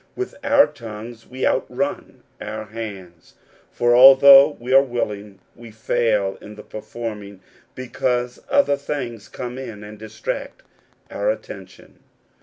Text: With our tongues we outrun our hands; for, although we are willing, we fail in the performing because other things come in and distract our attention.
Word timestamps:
With 0.15 0.33
our 0.43 0.65
tongues 0.65 1.27
we 1.27 1.45
outrun 1.45 2.23
our 2.41 2.65
hands; 2.65 3.35
for, 3.71 3.95
although 3.95 4.57
we 4.59 4.73
are 4.73 4.81
willing, 4.81 5.37
we 5.55 5.69
fail 5.69 6.39
in 6.41 6.55
the 6.55 6.63
performing 6.63 7.39
because 7.75 8.41
other 8.49 8.77
things 8.77 9.29
come 9.29 9.59
in 9.59 9.83
and 9.83 9.99
distract 9.99 10.63
our 11.11 11.29
attention. 11.29 11.99